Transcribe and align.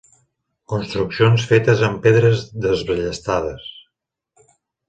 Construccions 0.71 1.45
fetes 1.51 1.85
amb 1.89 2.01
pedres 2.07 2.43
desballestades. 2.65 3.71